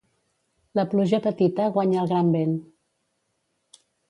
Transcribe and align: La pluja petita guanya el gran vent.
La 0.79 0.85
pluja 0.93 1.19
petita 1.25 1.67
guanya 1.75 2.01
el 2.05 2.11
gran 2.13 2.33
vent. 2.37 2.57